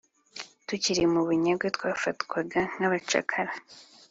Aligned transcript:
Tukiri 0.67 1.03
mu 1.13 1.21
bunyage 1.27 1.67
twafatwaga 1.75 2.59
nk’abacakara 2.73 3.51